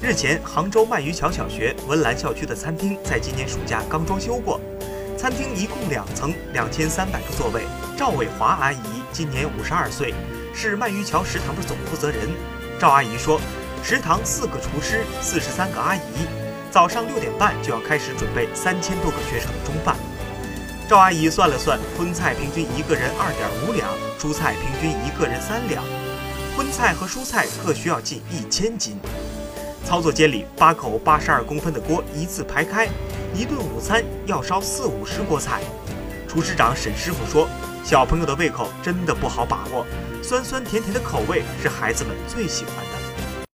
[0.00, 4.60] 日前，杭州鳗鱼桥小学文澜校区的餐厅在今年暑假刚装修过，
[5.18, 7.62] 餐厅一共两层，两千三百个座位。
[7.96, 8.78] 赵伟华阿姨
[9.12, 10.14] 今年五十二岁，
[10.54, 12.28] 是鳗鱼桥食堂的总负责人。
[12.78, 13.40] 赵阿姨说，
[13.82, 16.28] 食堂四个厨师，四十三个阿姨，
[16.70, 19.96] 早上六点半就要开始准备三千多个学生的中饭。
[20.88, 25.82] 赵阿姨算了算，荤菜平均一个人二点五两，蔬菜平均一个人三两，
[26.56, 28.96] 荤菜和蔬菜各需要近一千斤。
[29.84, 32.86] 操作间里，八口八十二公分的锅一字排开，
[33.34, 35.60] 一顿午餐要烧四五十锅菜。
[36.28, 37.48] 厨师长沈师傅说
[37.82, 39.86] ：“小朋友的胃口真的不好把握，
[40.22, 42.98] 酸酸甜甜的口味是孩子们最喜欢的。”